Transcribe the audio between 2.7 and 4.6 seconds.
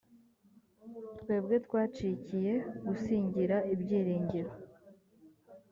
gusingira ibyiringiro